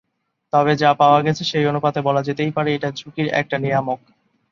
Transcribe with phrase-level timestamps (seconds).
[0.53, 3.99] তবে যা পাওয়া গেছে, সেই অনুপাতে বলা যেতেই পারে এটা ঝুঁকির একটা নিয়ামক।